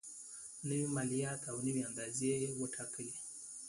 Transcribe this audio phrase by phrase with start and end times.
[0.67, 3.13] نوي مالیات او نوي اندازې یې وټاکلې.